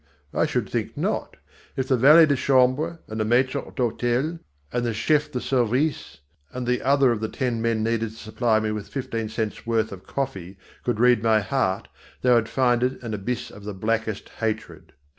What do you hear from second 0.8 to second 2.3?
not. If the valet